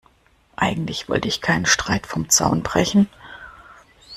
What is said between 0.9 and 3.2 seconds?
wollte ich keinen Streit vom Zaun brechen.